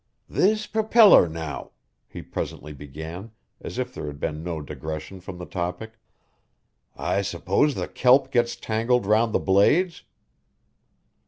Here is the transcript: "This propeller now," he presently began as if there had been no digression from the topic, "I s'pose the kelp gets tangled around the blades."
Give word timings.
"This 0.27 0.65
propeller 0.65 1.29
now," 1.29 1.73
he 2.07 2.23
presently 2.23 2.73
began 2.73 3.29
as 3.61 3.77
if 3.77 3.93
there 3.93 4.07
had 4.07 4.19
been 4.19 4.43
no 4.43 4.59
digression 4.59 5.19
from 5.19 5.37
the 5.37 5.45
topic, 5.45 5.91
"I 6.97 7.21
s'pose 7.21 7.75
the 7.75 7.87
kelp 7.87 8.31
gets 8.31 8.55
tangled 8.55 9.05
around 9.05 9.31
the 9.31 9.37
blades." 9.37 10.01